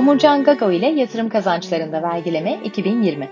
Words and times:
Omurcan 0.00 0.44
Gago 0.44 0.70
ile 0.70 0.86
yatırım 0.86 1.28
kazançlarında 1.28 2.02
vergileme 2.02 2.58
2020. 2.64 3.28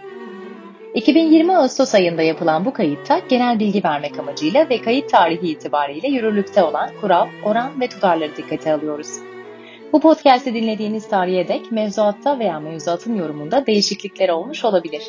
2020 0.94 1.56
Ağustos 1.56 1.94
ayında 1.94 2.22
yapılan 2.22 2.64
bu 2.64 2.72
kayıtta 2.72 3.18
genel 3.28 3.58
bilgi 3.58 3.84
vermek 3.84 4.18
amacıyla 4.18 4.68
ve 4.68 4.82
kayıt 4.82 5.10
tarihi 5.10 5.48
itibariyle 5.48 6.08
yürürlükte 6.08 6.62
olan 6.62 6.90
kural, 7.00 7.26
oran 7.44 7.80
ve 7.80 7.88
tutarları 7.88 8.36
dikkate 8.36 8.72
alıyoruz. 8.72 9.08
Bu 9.92 10.00
podcast'i 10.00 10.54
dinlediğiniz 10.54 11.08
tarihe 11.08 11.48
dek 11.48 11.72
mevzuatta 11.72 12.38
veya 12.38 12.60
mevzuatın 12.60 13.14
yorumunda 13.14 13.66
değişiklikler 13.66 14.28
olmuş 14.28 14.64
olabilir. 14.64 15.02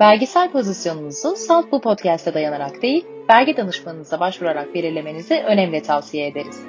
Vergisel 0.00 0.50
pozisyonunuzu 0.50 1.36
salt 1.36 1.72
bu 1.72 1.80
podcast'e 1.80 2.34
dayanarak 2.34 2.82
değil, 2.82 3.04
vergi 3.30 3.56
danışmanınıza 3.56 4.20
başvurarak 4.20 4.74
belirlemenizi 4.74 5.42
önemli 5.46 5.82
tavsiye 5.82 6.26
ederiz. 6.26 6.66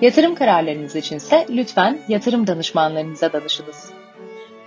Yatırım 0.00 0.34
kararlarınız 0.34 0.96
içinse 0.96 1.46
lütfen 1.50 1.98
yatırım 2.08 2.46
danışmanlarınıza 2.46 3.32
danışınız. 3.32 3.92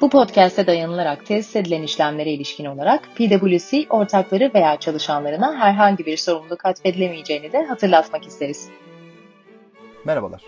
Bu 0.01 0.09
podcast'e 0.09 0.67
dayanılarak 0.67 1.25
tesis 1.25 1.55
edilen 1.55 1.81
işlemlere 1.81 2.31
ilişkin 2.31 2.65
olarak 2.65 3.09
PwC 3.15 3.85
ortakları 3.89 4.51
veya 4.53 4.79
çalışanlarına 4.79 5.59
herhangi 5.59 6.05
bir 6.05 6.17
sorumluluk 6.17 6.65
atfedilemeyeceğini 6.65 7.51
de 7.51 7.63
hatırlatmak 7.63 8.27
isteriz. 8.27 8.69
Merhabalar, 10.05 10.41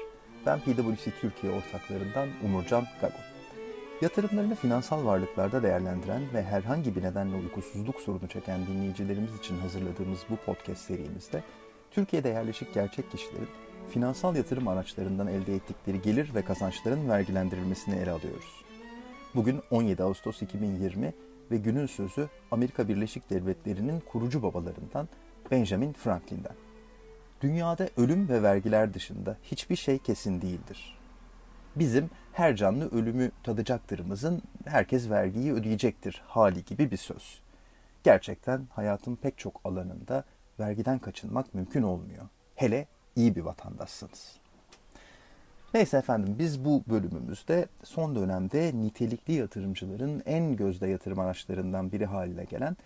ben 0.46 0.60
PwC 0.60 1.12
Türkiye 1.22 1.54
ortaklarından 1.54 2.30
Umurcan 2.46 2.86
Gago. 3.02 3.18
Yatırımlarını 4.02 4.55
finansal 4.55 5.05
varlıklarda 5.05 5.63
değerlendiren 5.63 6.22
ve 6.34 6.44
herhangi 6.44 6.96
bir 6.96 7.04
nedenle 7.04 7.36
uykusuzluk 7.36 8.02
sorunu 8.02 8.27
çeken 8.27 8.68
dinleyicilerimiz 8.68 9.40
için 9.40 9.58
hazırladığımız 9.58 10.20
bu 10.30 10.36
podcast 10.36 10.82
serimizde 10.82 11.44
Türkiye'de 11.91 12.30
yerleşik 12.30 12.74
gerçek 12.74 13.12
kişilerin 13.12 13.50
finansal 13.90 14.36
yatırım 14.36 14.68
araçlarından 14.68 15.28
elde 15.28 15.55
ettikleri 15.55 16.02
gelir 16.02 16.35
ve 16.35 16.41
kazançların 16.41 17.10
vergilendirilmesini 17.10 17.96
ele 17.96 18.12
alıyoruz. 18.12 18.63
Bugün 19.35 19.62
17 19.71 20.04
Ağustos 20.04 20.41
2020 20.41 21.13
ve 21.52 21.57
günün 21.57 21.85
sözü 21.85 22.30
Amerika 22.52 22.88
Birleşik 22.88 23.30
Devletleri'nin 23.30 23.99
kurucu 23.99 24.44
babalarından 24.44 25.10
Benjamin 25.52 25.94
Franklin'den. 25.94 26.55
Dünyada 27.41 27.90
ölüm 27.98 28.30
ve 28.30 28.44
vergiler 28.44 28.94
dışında 28.94 29.38
hiçbir 29.44 29.76
şey 29.76 29.98
kesin 29.98 30.41
değildir. 30.41 30.98
Bizim 31.76 32.10
her 32.34 32.55
canlı 32.55 32.90
ölümü 32.91 33.32
tadacaktırımızın 33.44 34.41
herkes 34.66 35.10
vergiyi 35.10 35.54
ödeyecektir 35.54 36.22
hali 36.27 36.66
gibi 36.66 36.91
bir 36.91 36.98
söz. 36.98 37.41
Gerçekten 38.04 38.68
hayatın 38.70 39.16
pek 39.16 39.38
çok 39.38 39.62
alanında 39.63 40.24
vergiden 40.60 41.00
kaçınmak 41.00 41.54
mümkün 41.54 41.84
olmuyor. 41.84 42.24
Hele 42.55 42.88
iyi 43.16 43.36
bir 43.36 43.42
vatandaşsınız. 43.42 44.36
Neyse 45.74 45.98
efendim 45.98 46.36
biz 46.40 46.66
bu 46.66 46.84
bölümümüzde 46.90 47.68
son 47.84 48.16
dönemde 48.16 48.72
nitelikli 48.76 49.34
yatırımcıların 49.34 50.24
en 50.26 50.56
gözde 50.56 50.88
yatırım 50.88 51.20
araçlarından 51.20 51.91
biri 51.91 52.06
haline 52.06 52.44
gelen 52.44 52.78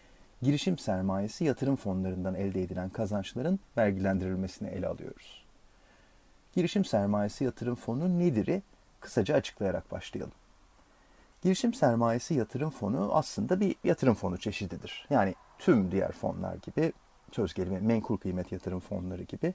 girişim 0.42 0.78
sermayesi 0.78 1.44
yatırım 1.44 1.75
fonlarından 1.75 2.36
elde 2.36 2.64
edilen 2.64 2.89
kazançların 2.89 3.59
vergilendirilmesini 3.78 4.70
ele 4.70 4.88
alıyoruz. 4.88 5.45
Girişim 6.55 6.86
sermayesi 6.86 7.44
yatırım 7.44 7.75
fonu 7.75 8.20
nedir'i 8.20 8.61
kısaca 9.00 9.36
açıklayarak 9.36 9.92
başlayalım. 9.92 10.33
Girişim 11.42 11.73
sermayesi 11.73 12.33
yatırım 12.33 12.70
fonu 12.70 13.09
aslında 13.14 13.59
bir 13.59 13.75
yatırım 13.83 14.14
fonu 14.14 14.38
çeşididir. 14.38 15.08
Yani 15.09 15.36
tüm 15.59 15.92
diğer 15.92 16.11
fonlar 16.11 16.55
gibi, 16.55 16.94
söz 17.31 17.53
gelimi 17.53 17.80
menkul 17.80 18.17
kıymet 18.17 18.52
yatırım 18.52 18.80
fonları 18.80 19.23
gibi 19.23 19.53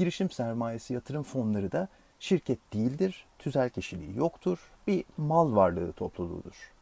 girişim 0.00 0.30
sermayesi 0.30 0.94
yatırım 0.94 1.22
fonları 1.22 1.72
da 1.72 1.88
şirket 2.18 2.72
değildir, 2.72 3.26
tüzel 3.38 3.70
kişiliği 3.70 4.16
yoktur, 4.16 4.58
bir 4.86 5.04
mal 5.16 5.56
varlığı 5.56 5.92
topluluğudur. 5.92 6.72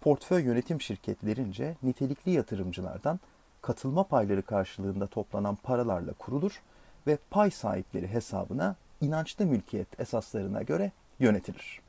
Portföy 0.00 0.42
yönetim 0.42 0.80
şirketlerince 0.80 1.76
nitelikli 1.82 2.30
yatırımcılardan 2.30 3.20
katılma 3.62 4.04
payları 4.04 4.42
karşılığında 4.42 5.06
toplanan 5.06 5.54
paralarla 5.54 6.12
kurulur 6.12 6.62
ve 7.06 7.18
pay 7.30 7.50
sahipleri 7.50 8.08
hesabına 8.08 8.76
inançlı 9.00 9.46
mülkiyet 9.46 10.00
esaslarına 10.00 10.62
göre 10.62 10.92
yönetilir. 11.18 11.80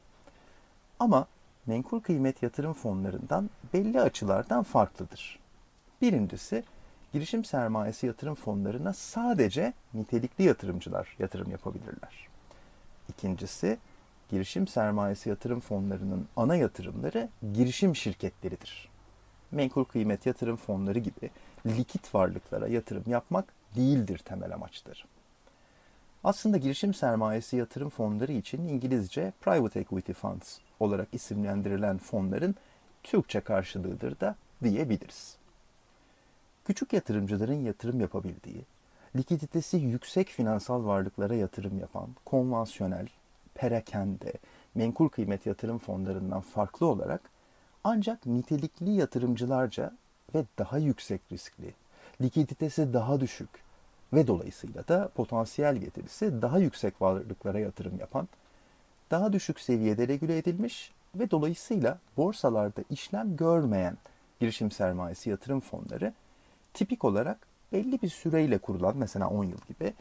Ama 1.00 1.28
menkul 1.66 2.00
kıymet 2.00 2.44
yatırım 2.44 2.74
fonlarından 2.74 3.50
belli 3.74 4.02
açılardan 4.02 4.64
farklıdır. 4.64 5.40
Birincisi, 6.02 6.64
girişim 7.14 7.46
sermayesi 7.46 8.08
yatırım 8.08 8.36
fonlarına 8.36 8.94
sadece 8.94 9.74
nitelikli 9.94 10.44
yatırımcılar 10.44 11.16
yatırım 11.20 11.52
yapabilirler. 11.52 12.28
İkincisi, 13.10 13.78
girişim 14.30 14.68
sermayesi 14.68 15.30
yatırım 15.30 15.60
fonlarının 15.60 16.28
ana 16.36 16.56
yatırımları 16.56 17.30
girişim 17.54 17.96
şirketleridir. 17.96 18.90
Menkul 19.52 19.84
kıymet 19.84 20.26
yatırım 20.26 20.58
fonları 20.58 21.00
gibi 21.00 21.30
likit 21.66 22.16
varlıklara 22.16 22.68
yatırım 22.68 23.04
yapmak 23.08 23.54
değildir 23.76 24.18
temel 24.18 24.54
amaçları. 24.54 25.00
Aslında 26.24 26.58
girişim 26.58 26.94
sermayesi 26.94 27.58
yatırım 27.58 27.90
fonları 27.90 28.32
için 28.32 28.68
İngilizce 28.68 29.34
private 29.42 29.80
equity 29.80 30.12
funds 30.12 30.58
olarak 30.80 31.08
isimlendirilen 31.12 31.98
fonların 31.98 32.56
Türkçe 33.04 33.42
karşılığıdır 33.42 34.20
da 34.20 34.36
diyebiliriz. 34.64 35.41
Küçük 36.66 36.94
yatırımcıların 36.94 37.66
yatırım 37.66 38.00
yapabildiği, 38.00 38.66
likiditesi 39.16 39.78
yüksek 39.78 40.28
finansal 40.28 40.86
varlıklara 40.86 41.36
yatırım 41.36 41.80
yapan 41.80 42.08
konvansiyonel, 42.26 43.08
perakende, 43.56 44.34
menkul 44.76 45.10
kıymet 45.10 45.46
yatırım 45.46 45.78
fonlarından 45.78 46.42
farklı 46.42 46.86
olarak 46.86 47.22
ancak 47.84 48.26
nitelikli 48.26 48.92
yatırımcılarca 48.92 49.92
ve 50.36 50.46
daha 50.58 50.78
yüksek 50.78 51.22
riskli, 51.32 51.74
likiditesi 52.22 52.94
daha 52.94 53.20
düşük 53.20 53.50
ve 54.14 54.28
dolayısıyla 54.28 54.88
da 54.88 55.10
potansiyel 55.16 55.78
getirisi 55.78 56.42
daha 56.42 56.60
yüksek 56.60 57.02
varlıklara 57.02 57.60
yatırım 57.60 58.00
yapan, 58.00 58.28
daha 59.12 59.34
düşük 59.34 59.60
seviyede 59.60 60.08
regüle 60.08 60.38
edilmiş 60.38 60.92
ve 61.16 61.32
dolayısıyla 61.32 62.00
borsalarda 62.18 62.84
işlem 62.90 63.36
görmeyen 63.38 63.98
girişim 64.40 64.72
sermayesi 64.72 65.30
yatırım 65.30 65.60
fonları 65.60 66.14
tipik 66.74 67.06
olarak 67.06 67.48
belli 67.72 68.02
bir 68.02 68.10
süreyle 68.10 68.58
kurulan 68.58 68.98
mesela 68.98 69.30
10 69.30 69.44
yıl 69.44 69.58
gibi 69.68 69.94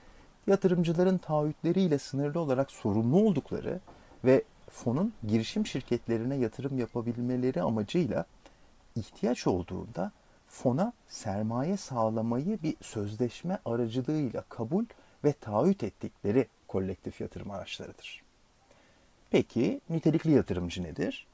yatırımcıların 0.47 1.19
taahhütleriyle 1.19 1.99
sınırlı 1.99 2.41
olarak 2.41 2.71
sorumlu 2.71 3.17
oldukları 3.17 3.81
ve 4.25 4.43
fonun 4.71 5.13
girişim 5.29 5.67
şirketlerine 5.67 6.37
yatırım 6.37 6.79
yapabilmeleri 6.79 7.63
amacıyla 7.63 8.25
ihtiyaç 8.97 9.47
olduğunda 9.47 10.13
fona 10.47 10.93
sermaye 11.09 11.77
sağlamayı 11.77 12.63
bir 12.63 12.77
sözleşme 12.83 13.59
aracılığıyla 13.65 14.45
kabul 14.49 14.85
ve 15.25 15.33
taahhüt 15.33 15.85
ettikleri 15.85 16.47
kolektif 16.69 17.21
yatırım 17.21 17.51
araçlarıdır. 17.51 18.23
Peki 19.31 19.81
nitelikli 19.91 20.31
yatırımcı 20.31 20.83
nedir? 20.83 21.27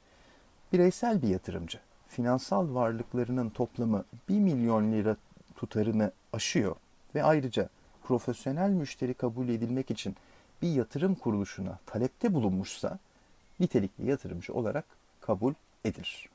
Bireysel 0.72 1.22
bir 1.22 1.28
yatırımcı 1.28 1.78
finansal 2.08 2.74
varlıklarının 2.74 3.50
toplamı 3.50 4.04
1 4.28 4.38
milyon 4.38 4.92
lira 4.92 5.16
tutarını 5.56 6.12
aşıyor 6.32 6.76
ve 7.14 7.22
ayrıca 7.22 7.68
profesyonel 8.04 8.70
müşteri 8.70 9.14
kabul 9.14 9.48
edilmek 9.48 9.90
için 9.90 10.16
bir 10.62 10.68
yatırım 10.68 11.14
kuruluşuna 11.14 11.78
talepte 11.86 12.34
bulunmuşsa 12.34 12.98
nitelikli 13.60 14.06
yatırımcı 14.10 14.54
olarak 14.54 14.84
kabul 15.20 15.54
edilir. 15.84 16.28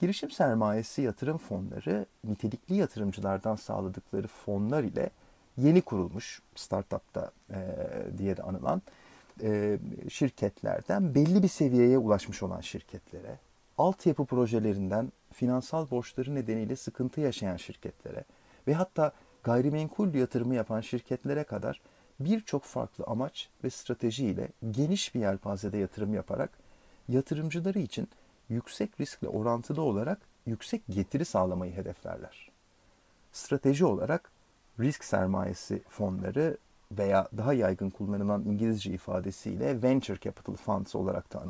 Girişim 0.00 0.30
sermayesi 0.30 1.02
yatırım 1.02 1.38
fonları 1.38 2.06
nitelikli 2.24 2.74
yatırımcılardan 2.74 3.56
sağladıkları 3.56 4.26
fonlar 4.26 4.84
ile 4.84 5.10
yeni 5.56 5.82
kurulmuş 5.82 6.42
startupta 6.54 7.30
e, 7.50 7.56
diye 8.18 8.36
de 8.36 8.42
anılan 8.42 8.82
e, 9.42 9.78
şirketlerden 10.08 11.14
belli 11.14 11.42
bir 11.42 11.48
seviyeye 11.48 11.98
ulaşmış 11.98 12.42
olan 12.42 12.60
şirketlere, 12.60 13.38
altyapı 13.78 14.24
projelerinden 14.24 15.12
finansal 15.32 15.90
borçları 15.90 16.34
nedeniyle 16.34 16.76
sıkıntı 16.76 17.20
yaşayan 17.20 17.56
şirketlere 17.56 18.24
ve 18.66 18.74
hatta 18.74 19.12
gayrimenkul 19.42 20.14
yatırımı 20.14 20.54
yapan 20.54 20.80
şirketlere 20.80 21.44
kadar 21.44 21.80
birçok 22.20 22.62
farklı 22.62 23.04
amaç 23.06 23.48
ve 23.64 23.70
strateji 23.70 24.26
ile 24.26 24.48
geniş 24.70 25.14
bir 25.14 25.20
yelpazede 25.20 25.78
yatırım 25.78 26.14
yaparak 26.14 26.50
yatırımcıları 27.08 27.78
için 27.78 28.08
yüksek 28.48 29.00
riskle 29.00 29.28
orantılı 29.28 29.82
olarak 29.82 30.18
yüksek 30.46 30.82
getiri 30.88 31.24
sağlamayı 31.24 31.72
hedeflerler. 31.72 32.50
Strateji 33.32 33.84
olarak 33.84 34.32
risk 34.80 35.04
sermayesi 35.04 35.82
fonları 35.88 36.56
veya 36.92 37.28
daha 37.36 37.52
yaygın 37.52 37.90
kullanılan 37.90 38.44
İngilizce 38.44 38.90
ifadesiyle 38.90 39.82
venture 39.82 40.20
capital 40.20 40.56
funds 40.56 40.94
olarak 40.94 41.32
da 41.32 41.40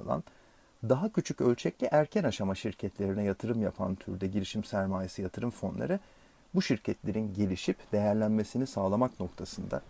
daha 0.89 1.13
küçük 1.13 1.41
ölçekli 1.41 1.89
erken 1.91 2.25
aşama 2.25 2.55
şirketlerine 2.55 3.25
yatırım 3.25 3.63
yapan 3.63 3.95
türde 3.95 4.27
girişim 4.27 4.65
sermayesi 4.65 5.23
yatırım 5.23 5.51
fonları 5.51 6.01
bu 6.55 6.63
şirketlerin 6.63 7.35
gelişip 7.35 7.93
değerlenmesini 7.93 8.67
sağlamak 8.67 9.21
noktasında 9.21 9.83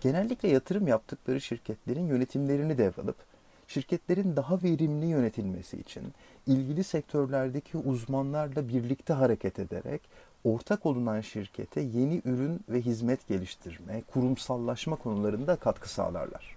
genellikle 0.00 0.48
yatırım 0.48 0.86
yaptıkları 0.86 1.40
şirketlerin 1.40 2.06
yönetimlerini 2.06 2.78
devralıp 2.78 3.16
şirketlerin 3.68 4.36
daha 4.36 4.62
verimli 4.62 5.06
yönetilmesi 5.06 5.80
için 5.80 6.02
ilgili 6.46 6.84
sektörlerdeki 6.84 7.76
uzmanlarla 7.76 8.68
birlikte 8.68 9.12
hareket 9.12 9.58
ederek 9.58 10.00
ortak 10.44 10.86
olunan 10.86 11.20
şirkete 11.20 11.80
yeni 11.80 12.22
ürün 12.24 12.60
ve 12.68 12.80
hizmet 12.80 13.28
geliştirme, 13.28 14.02
kurumsallaşma 14.12 14.96
konularında 14.96 15.56
katkı 15.56 15.90
sağlarlar. 15.90 16.56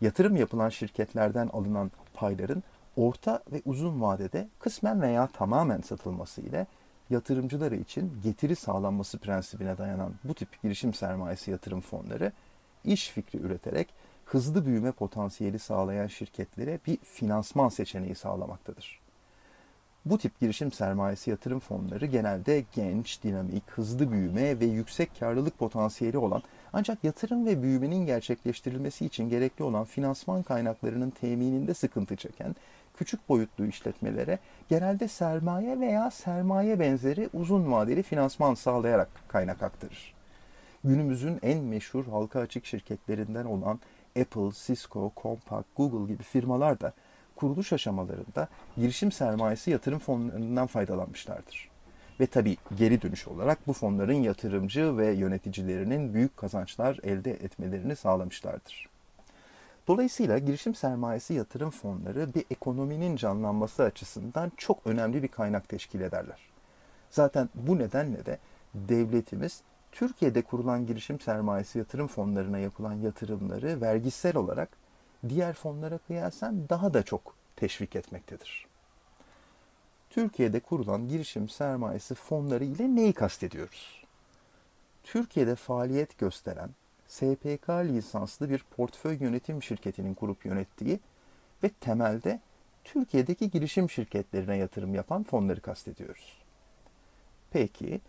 Yatırım 0.00 0.36
yapılan 0.36 0.68
şirketlerden 0.68 1.48
alınan 1.52 1.90
payların 2.14 2.62
orta 2.96 3.42
ve 3.52 3.62
uzun 3.64 4.02
vadede 4.02 4.48
kısmen 4.58 5.02
veya 5.02 5.26
tamamen 5.26 5.80
satılması 5.80 6.40
ile 6.40 6.66
yatırımcıları 7.10 7.76
için 7.76 8.12
getiri 8.22 8.56
sağlanması 8.56 9.18
prensibine 9.18 9.78
dayanan 9.78 10.14
bu 10.24 10.34
tip 10.34 10.62
girişim 10.62 10.94
sermayesi 10.94 11.50
yatırım 11.50 11.80
fonları 11.80 12.32
iş 12.84 13.10
fikri 13.10 13.38
üreterek 13.38 13.88
hızlı 14.24 14.66
büyüme 14.66 14.92
potansiyeli 14.92 15.58
sağlayan 15.58 16.06
şirketlere 16.06 16.78
bir 16.86 16.96
finansman 16.96 17.68
seçeneği 17.68 18.14
sağlamaktadır. 18.14 19.00
Bu 20.04 20.18
tip 20.18 20.40
girişim 20.40 20.72
sermayesi 20.72 21.30
yatırım 21.30 21.60
fonları 21.60 22.06
genelde 22.06 22.64
genç, 22.74 23.22
dinamik, 23.22 23.70
hızlı 23.70 24.12
büyüme 24.12 24.60
ve 24.60 24.64
yüksek 24.64 25.20
karlılık 25.20 25.58
potansiyeli 25.58 26.18
olan 26.18 26.42
ancak 26.72 27.04
yatırım 27.04 27.46
ve 27.46 27.62
büyümenin 27.62 28.06
gerçekleştirilmesi 28.06 29.06
için 29.06 29.28
gerekli 29.28 29.64
olan 29.64 29.84
finansman 29.84 30.42
kaynaklarının 30.42 31.10
temininde 31.10 31.74
sıkıntı 31.74 32.16
çeken 32.16 32.56
küçük 32.96 33.28
boyutlu 33.28 33.66
işletmelere 33.66 34.38
genelde 34.68 35.08
sermaye 35.08 35.80
veya 35.80 36.10
sermaye 36.10 36.80
benzeri 36.80 37.28
uzun 37.34 37.72
vadeli 37.72 38.02
finansman 38.02 38.54
sağlayarak 38.54 39.08
kaynak 39.28 39.62
aktarır. 39.62 40.14
Günümüzün 40.84 41.38
en 41.42 41.58
meşhur 41.58 42.04
halka 42.04 42.40
açık 42.40 42.66
şirketlerinden 42.66 43.44
olan 43.44 43.80
Apple, 44.20 44.50
Cisco, 44.66 45.12
Compaq, 45.22 45.64
Google 45.76 46.12
gibi 46.12 46.22
firmalar 46.22 46.80
da 46.80 46.92
kuruluş 47.36 47.72
aşamalarında 47.72 48.48
girişim 48.76 49.12
sermayesi 49.12 49.70
yatırım 49.70 49.98
fonlarından 49.98 50.66
faydalanmışlardır. 50.66 51.71
Ve 52.20 52.26
tabii 52.26 52.56
geri 52.74 53.02
dönüş 53.02 53.28
olarak 53.28 53.66
bu 53.66 53.72
fonların 53.72 54.22
yatırımcı 54.22 54.96
ve 54.96 55.12
yöneticilerinin 55.12 56.14
büyük 56.14 56.36
kazançlar 56.36 56.98
elde 57.02 57.30
etmelerini 57.30 57.96
sağlamışlardır. 57.96 58.88
Dolayısıyla 59.88 60.38
girişim 60.38 60.74
sermayesi 60.74 61.34
yatırım 61.34 61.70
fonları 61.70 62.34
bir 62.34 62.44
ekonominin 62.50 63.16
canlanması 63.16 63.82
açısından 63.82 64.52
çok 64.56 64.86
önemli 64.86 65.22
bir 65.22 65.28
kaynak 65.28 65.68
teşkil 65.68 66.00
ederler. 66.00 66.38
Zaten 67.10 67.48
bu 67.54 67.78
nedenle 67.78 68.26
de 68.26 68.38
devletimiz 68.74 69.62
Türkiye'de 69.92 70.42
kurulan 70.42 70.86
girişim 70.86 71.20
sermayesi 71.20 71.78
yatırım 71.78 72.06
fonlarına 72.06 72.58
yapılan 72.58 72.94
yatırımları 72.94 73.80
vergisel 73.80 74.36
olarak 74.36 74.68
diğer 75.28 75.52
fonlara 75.52 75.98
kıyasen 75.98 76.68
daha 76.68 76.94
da 76.94 77.02
çok 77.02 77.34
teşvik 77.56 77.96
etmektedir. 77.96 78.71
Türkiye'de 80.12 80.60
kurulan 80.60 81.08
girişim 81.08 81.48
sermayesi 81.48 82.14
fonları 82.14 82.64
ile 82.64 82.96
neyi 82.96 83.12
kastediyoruz? 83.12 84.04
Türkiye'de 85.02 85.54
faaliyet 85.54 86.18
gösteren 86.18 86.70
SPK 87.08 87.68
lisanslı 87.68 88.50
bir 88.50 88.64
portföy 88.76 89.16
yönetim 89.20 89.62
şirketinin 89.62 90.14
kurup 90.14 90.46
yönettiği 90.46 91.00
ve 91.62 91.68
temelde 91.68 92.40
Türkiye'deki 92.84 93.50
girişim 93.50 93.90
şirketlerine 93.90 94.56
yatırım 94.56 94.94
yapan 94.94 95.22
fonları 95.22 95.60
kastediyoruz. 95.60 96.42
Peki, 97.50 98.00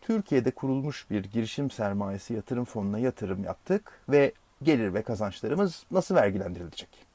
Türkiye'de 0.00 0.50
kurulmuş 0.50 1.10
bir 1.10 1.24
girişim 1.24 1.70
sermayesi 1.70 2.34
yatırım 2.34 2.64
fonuna 2.64 2.98
yatırım 2.98 3.44
yaptık 3.44 4.00
ve 4.08 4.32
gelir 4.62 4.94
ve 4.94 5.02
kazançlarımız 5.02 5.86
nasıl 5.90 6.14
vergilendirilecek? 6.14 7.07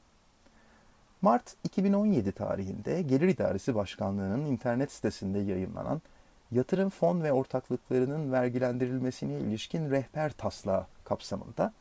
Mart 1.24 1.54
2017 1.64 2.32
tarihinde 2.32 3.02
Gelir 3.02 3.28
İdaresi 3.28 3.74
Başkanlığı'nın 3.74 4.46
internet 4.46 4.92
sitesinde 4.92 5.38
yayınlanan 5.38 6.02
yatırım 6.50 6.90
fon 6.90 7.22
ve 7.22 7.32
ortaklıklarının 7.32 8.32
vergilendirilmesine 8.32 9.38
ilişkin 9.38 9.90
rehber 9.90 10.32
taslağı 10.32 10.86
kapsamında 11.04 11.72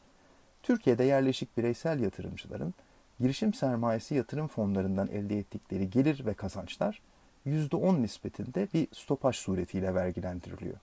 Türkiye'de 0.63 1.03
yerleşik 1.03 1.57
bireysel 1.57 1.99
yatırımcıların 1.99 2.73
girişim 3.19 3.53
sermayesi 3.53 4.15
yatırım 4.15 4.47
fonlarından 4.47 5.07
elde 5.07 5.39
ettikleri 5.39 5.89
gelir 5.89 6.25
ve 6.25 6.33
kazançlar 6.33 7.01
%10 7.45 8.01
nispetinde 8.01 8.67
bir 8.73 8.87
stopaj 8.93 9.35
suretiyle 9.35 9.95
vergilendiriliyor. 9.95 10.77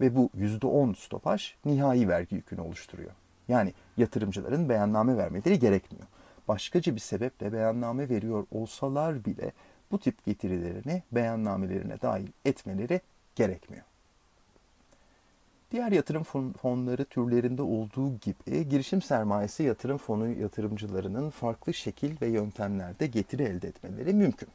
Ve 0.00 0.16
bu 0.16 0.30
%10 0.38 0.94
stopaj 0.94 1.54
nihai 1.64 2.08
vergi 2.08 2.36
yükünü 2.36 2.60
oluşturuyor. 2.60 3.12
Yani 3.48 3.74
yatırımcıların 3.96 4.68
beyanname 4.68 5.16
vermeleri 5.16 5.58
gerekmiyor. 5.58 6.06
Başkaca 6.50 6.94
bir 6.94 7.00
sebeple 7.00 7.52
beyanname 7.52 8.08
veriyor 8.08 8.46
olsalar 8.50 9.24
bile 9.24 9.52
bu 9.90 9.98
tip 9.98 10.24
getirilerini 10.24 11.02
beyannamelerine 11.12 12.00
dahil 12.00 12.26
etmeleri 12.44 13.00
gerekmiyor. 13.34 13.84
Diğer 15.70 15.92
yatırım 15.92 16.22
fonları 16.52 17.04
türlerinde 17.04 17.62
olduğu 17.62 18.18
gibi 18.18 18.68
girişim 18.68 19.02
sermayesi 19.02 19.62
yatırım 19.62 19.98
fonu 19.98 20.28
yatırımcılarının 20.28 21.30
farklı 21.30 21.74
şekil 21.74 22.20
ve 22.20 22.26
yöntemlerde 22.26 23.06
getiri 23.06 23.42
elde 23.42 23.68
etmeleri 23.68 24.14
mümkün. 24.14 24.48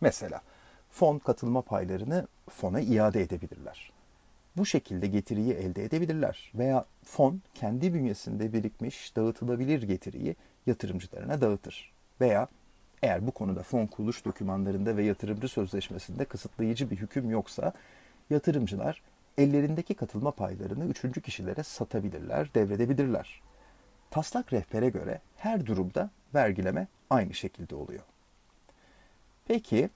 Mesela 0.00 0.42
fon 0.90 1.18
katılma 1.18 1.62
paylarını 1.62 2.26
fona 2.48 2.80
iade 2.80 3.22
edebilirler. 3.22 3.92
Bu 4.56 4.66
şekilde 4.66 5.06
getiriyi 5.06 5.52
elde 5.52 5.84
edebilirler 5.84 6.52
veya 6.54 6.84
fon 7.04 7.40
kendi 7.54 7.94
bünyesinde 7.94 8.52
birikmiş 8.52 9.16
dağıtılabilir 9.16 9.82
getiriyi 9.82 10.36
yatırımcılarına 10.66 11.40
dağıtır. 11.40 11.92
Veya 12.20 12.48
eğer 13.02 13.26
bu 13.26 13.30
konuda 13.30 13.62
fon 13.62 13.86
kuruluş 13.86 14.24
dokümanlarında 14.24 14.96
ve 14.96 15.04
yatırımcı 15.04 15.48
sözleşmesinde 15.48 16.24
kısıtlayıcı 16.24 16.90
bir 16.90 16.96
hüküm 16.96 17.30
yoksa 17.30 17.72
yatırımcılar 18.30 19.02
ellerindeki 19.38 19.94
katılma 19.94 20.30
paylarını 20.30 20.84
üçüncü 20.84 21.20
kişilere 21.20 21.62
satabilirler, 21.62 22.54
devredebilirler. 22.54 23.40
Taslak 24.10 24.52
rehbere 24.52 24.88
göre 24.88 25.20
her 25.36 25.66
durumda 25.66 26.10
vergileme 26.34 26.86
aynı 27.10 27.34
şekilde 27.34 27.74
oluyor. 27.74 28.02
Peki, 29.48 29.90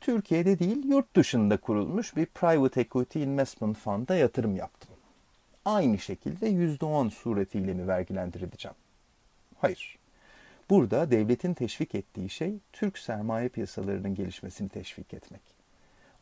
Türkiye'de 0.00 0.58
değil 0.58 0.84
yurt 0.84 1.16
dışında 1.16 1.56
kurulmuş 1.56 2.16
bir 2.16 2.26
Private 2.26 2.80
Equity 2.80 3.22
Investment 3.22 3.78
Fund'a 3.78 4.14
yatırım 4.14 4.56
yaptım. 4.56 4.90
Aynı 5.64 5.98
şekilde 5.98 6.50
%10 6.50 7.10
suretiyle 7.10 7.74
mi 7.74 7.88
vergilendirileceğim? 7.88 8.76
Hayır. 9.60 9.98
Burada 10.70 11.10
devletin 11.10 11.54
teşvik 11.54 11.94
ettiği 11.94 12.30
şey 12.30 12.58
Türk 12.72 12.98
sermaye 12.98 13.48
piyasalarının 13.48 14.14
gelişmesini 14.14 14.68
teşvik 14.68 15.14
etmek. 15.14 15.40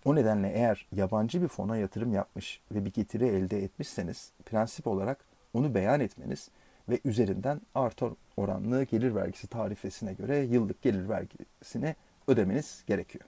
O 0.05 0.15
nedenle 0.15 0.49
eğer 0.49 0.87
yabancı 0.93 1.43
bir 1.43 1.49
fona 1.49 1.77
yatırım 1.77 2.13
yapmış 2.13 2.61
ve 2.73 2.85
bir 2.85 2.93
getiri 2.93 3.27
elde 3.27 3.65
etmişseniz 3.65 4.33
prensip 4.47 4.87
olarak 4.87 5.25
onu 5.55 5.75
beyan 5.75 6.01
etmeniz 6.01 6.49
ve 6.89 7.01
üzerinden 7.05 7.61
artı 7.75 8.11
oranlı 8.37 8.85
gelir 8.85 9.15
vergisi 9.15 9.47
tarifesine 9.47 10.13
göre 10.13 10.39
yıllık 10.39 10.83
gelir 10.83 11.09
vergisini 11.09 11.97
ödemeniz 12.27 12.85
gerekiyor. 12.87 13.25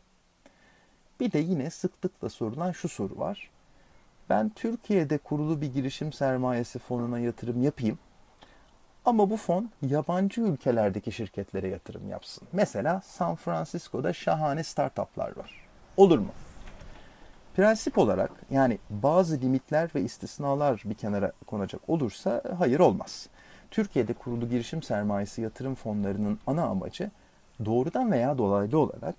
Bir 1.21 1.33
de 1.33 1.38
yine 1.38 1.71
sıklıkla 1.71 2.29
sorulan 2.29 2.73
şu 2.73 2.88
soru 2.88 3.19
var. 3.19 3.50
Ben 4.29 4.49
Türkiye'de 4.49 5.19
kurulu 5.19 5.61
bir 5.61 5.73
girişim 5.73 6.12
sermayesi 6.12 6.79
fonuna 6.79 7.19
yatırım 7.19 7.62
yapayım 7.62 7.99
ama 9.04 9.30
bu 9.30 9.37
fon 9.37 9.71
yabancı 9.83 10.40
ülkelerdeki 10.40 11.12
şirketlere 11.12 11.69
yatırım 11.69 12.09
yapsın. 12.09 12.49
Mesela 12.52 13.00
San 13.04 13.37
Francisco'da 13.37 14.12
şahane 14.12 14.64
startuplar 14.64 15.37
var. 15.37 15.66
Olur 15.97 16.19
mu? 16.19 16.33
Prensip 17.57 17.99
olarak 17.99 18.30
yani 18.50 18.78
bazı 18.90 19.40
limitler 19.40 19.90
ve 19.95 20.00
istisnalar 20.00 20.83
bir 20.85 20.95
kenara 20.95 21.33
konacak 21.47 21.88
olursa 21.88 22.42
hayır 22.59 22.80
olmaz. 22.80 23.28
Türkiye'de 23.71 24.12
kurulu 24.12 24.49
girişim 24.49 24.83
sermayesi 24.83 25.42
yatırım 25.42 25.75
fonlarının 25.75 26.38
ana 26.47 26.64
amacı 26.64 27.11
doğrudan 27.64 28.12
veya 28.12 28.38
dolaylı 28.38 28.78
olarak 28.78 29.14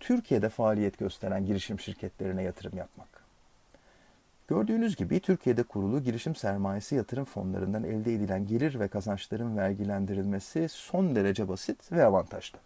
Türkiye'de 0.00 0.48
faaliyet 0.48 0.98
gösteren 0.98 1.46
girişim 1.46 1.80
şirketlerine 1.80 2.42
yatırım 2.42 2.76
yapmak. 2.76 3.23
Gördüğünüz 4.48 4.96
gibi 4.96 5.20
Türkiye'de 5.20 5.62
kurulu 5.62 6.02
girişim 6.02 6.34
sermayesi 6.34 6.94
yatırım 6.94 7.24
fonlarından 7.24 7.84
elde 7.84 8.14
edilen 8.14 8.46
gelir 8.46 8.80
ve 8.80 8.88
kazançların 8.88 9.56
vergilendirilmesi 9.56 10.68
son 10.68 11.16
derece 11.16 11.48
basit 11.48 11.92
ve 11.92 12.04
avantajlı. 12.04 12.58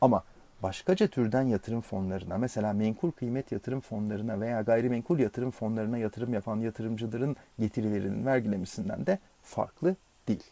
Ama 0.00 0.24
başkaca 0.62 1.06
türden 1.06 1.42
yatırım 1.42 1.80
fonlarına, 1.80 2.38
mesela 2.38 2.72
menkul 2.72 3.10
kıymet 3.10 3.52
yatırım 3.52 3.80
fonlarına 3.80 4.40
veya 4.40 4.60
gayrimenkul 4.60 5.18
yatırım 5.18 5.50
fonlarına 5.50 5.98
yatırım 5.98 6.34
yapan 6.34 6.56
yatırımcıların 6.56 7.36
getirilerinin 7.58 8.26
vergilemesinden 8.26 9.06
de 9.06 9.18
farklı 9.42 9.96
değil. 10.28 10.44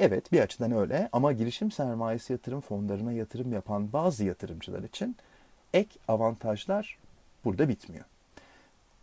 Evet 0.00 0.32
bir 0.32 0.40
açıdan 0.40 0.72
öyle 0.72 1.08
ama 1.12 1.32
girişim 1.32 1.70
sermayesi 1.70 2.32
yatırım 2.32 2.60
fonlarına 2.60 3.12
yatırım 3.12 3.52
yapan 3.52 3.92
bazı 3.92 4.24
yatırımcılar 4.24 4.82
için 4.82 5.16
ek 5.74 5.98
avantajlar 6.08 6.98
burada 7.44 7.68
bitmiyor. 7.68 8.04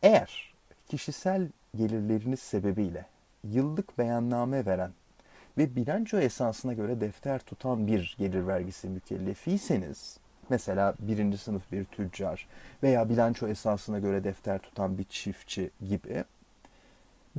Eğer 0.04 0.54
kişisel 0.90 1.48
gelirleriniz 1.76 2.40
sebebiyle 2.40 3.06
yıllık 3.44 3.98
beyanname 3.98 4.66
veren 4.66 4.92
ve 5.58 5.76
bilanço 5.76 6.18
esasına 6.18 6.74
göre 6.74 7.02
defter 7.02 7.40
tutan 7.40 7.88
bir 7.88 8.16
gelir 8.20 8.48
vergisi 8.48 8.90
mükellefiyseniz, 8.90 10.18
mesela 10.50 10.96
birinci 11.00 11.38
sınıf 11.38 11.72
bir 11.72 11.86
tüccar 11.86 12.48
veya 12.84 13.10
bilanço 13.10 13.48
esasına 13.48 14.00
göre 14.00 14.24
defter 14.24 14.60
tutan 14.60 14.98
bir 14.98 15.04
çiftçi 15.04 15.70
gibi, 15.90 16.24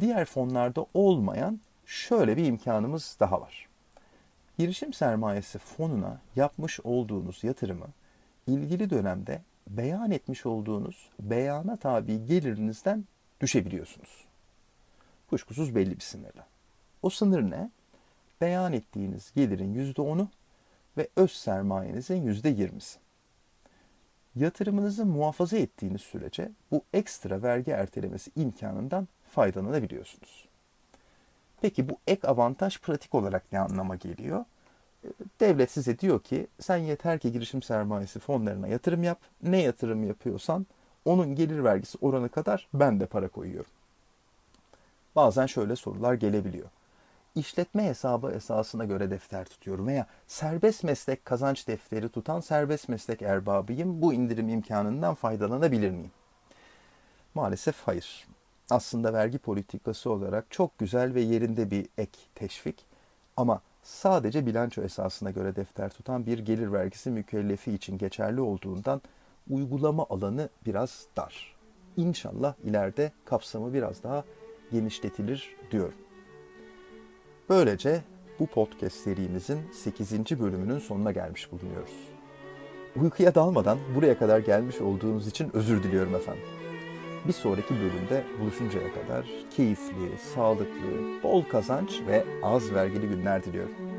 diğer 0.01 0.25
fonlarda 0.25 0.87
olmayan 0.95 1.61
şöyle 1.87 2.37
bir 2.37 2.45
imkanımız 2.45 3.17
daha 3.21 3.41
var. 3.41 3.69
Girişim 4.59 4.93
sermayesi 4.93 5.59
fonuna 5.59 6.21
yapmış 6.37 6.81
olduğunuz 6.81 7.45
yatırımı 7.45 7.87
ilgili 8.47 8.91
dönemde 8.91 9.41
beyan 9.69 10.11
etmiş 10.11 10.47
olduğunuz 10.47 11.11
beyana 11.21 11.77
tabi 11.77 12.27
gelirinizden 12.27 13.05
düşebiliyorsunuz. 13.41 14.25
Kuşkusuz 15.31 15.75
belli 15.75 15.97
bir 15.97 16.01
sınırla. 16.01 16.47
O 17.03 17.11
sınır 17.11 17.51
ne? 17.51 17.71
Beyan 18.41 18.73
ettiğiniz 18.73 19.33
gelirin 19.35 19.93
%10'u 19.93 20.29
ve 20.97 21.09
öz 21.17 21.33
sermayenizin 21.33 22.33
%20'si. 22.33 22.99
Yatırımınızı 24.37 25.07
muhafaza 25.07 25.57
ettiğiniz 25.57 26.01
sürece 26.01 26.51
bu 26.71 26.83
ekstra 26.93 27.43
vergi 27.43 27.71
ertelemesi 27.71 28.31
imkanından 28.37 29.09
faydalanabiliyorsunuz. 29.31 30.49
Peki 31.61 31.89
bu 31.89 31.99
ek 32.07 32.29
avantaj 32.29 32.81
pratik 32.81 33.15
olarak 33.15 33.53
ne 33.53 33.59
anlama 33.59 33.97
geliyor? 33.97 34.45
Devlet 35.41 35.71
size 35.71 35.99
diyor 35.99 36.21
ki 36.21 36.47
sen 36.61 36.77
yeter 36.77 37.19
ki 37.19 37.33
girişim 37.33 37.63
sermayesi 37.63 38.19
fonlarına 38.19 38.69
yatırım 38.69 39.03
yap. 39.03 39.19
Ne 39.43 39.63
yatırım 39.63 40.05
yapıyorsan 40.05 40.67
onun 41.05 41.35
gelir 41.35 41.65
vergisi 41.65 41.99
oranı 42.01 42.29
kadar 42.29 42.69
ben 42.75 43.01
de 43.01 43.07
para 43.07 43.29
koyuyorum. 43.29 43.71
Bazen 45.17 45.47
şöyle 45.47 45.77
sorular 45.77 46.15
gelebiliyor. 46.15 46.69
İşletme 47.35 47.85
hesabı 47.85 48.31
esasına 48.31 48.85
göre 48.85 49.11
defter 49.11 49.45
tutuyorum 49.45 49.87
veya 49.87 50.07
serbest 50.27 50.85
meslek 50.85 51.25
kazanç 51.25 51.69
defteri 51.69 52.09
tutan 52.09 52.41
serbest 52.41 52.89
meslek 52.89 53.23
erbabıyım. 53.23 54.03
Bu 54.03 54.15
indirim 54.15 54.49
imkanından 54.49 55.15
faydalanabilir 55.15 55.91
miyim? 55.91 56.11
Maalesef 57.35 57.77
hayır. 57.85 58.27
Aslında 58.71 59.13
vergi 59.13 59.39
politikası 59.39 60.11
olarak 60.11 60.45
çok 60.51 60.79
güzel 60.79 61.15
ve 61.15 61.21
yerinde 61.21 61.71
bir 61.71 61.87
ek 61.99 62.19
teşvik 62.35 62.85
ama 63.37 63.61
sadece 63.85 64.47
bilanço 64.47 64.83
esasına 64.83 65.31
göre 65.31 65.57
defter 65.57 65.91
tutan 65.91 66.27
bir 66.27 66.39
gelir 66.39 66.73
vergisi 66.73 67.11
mükellefi 67.11 67.73
için 67.73 67.99
geçerli 67.99 68.41
olduğundan 68.41 69.03
uygulama 69.51 70.07
alanı 70.11 70.49
biraz 70.67 71.07
dar. 71.17 71.57
İnşallah 71.97 72.55
ileride 72.65 73.13
kapsamı 73.25 73.75
biraz 73.75 74.03
daha 74.03 74.25
genişletilir 74.73 75.57
diyorum. 75.71 75.99
Böylece 77.49 78.03
bu 78.39 78.47
podcast 78.47 78.97
serimizin 78.97 79.59
8. 79.73 80.41
bölümünün 80.41 80.79
sonuna 80.79 81.13
gelmiş 81.13 81.53
bulunuyoruz. 81.53 82.15
Uykuya 82.97 83.35
dalmadan 83.35 83.79
buraya 83.95 84.19
kadar 84.19 84.39
gelmiş 84.39 84.81
olduğunuz 84.81 85.27
için 85.27 85.57
özür 85.57 85.83
diliyorum 85.83 86.15
efendim. 86.15 86.64
Bir 87.27 87.33
sonraki 87.33 87.75
bölümde 87.75 88.25
buluşuncaya 88.41 88.89
kadar 88.95 89.27
keyifli, 89.57 90.19
sağlıklı, 90.35 91.23
bol 91.23 91.45
kazanç 91.45 92.01
ve 92.07 92.25
az 92.43 92.75
vergili 92.75 93.09
günler 93.09 93.45
diliyorum. 93.45 93.94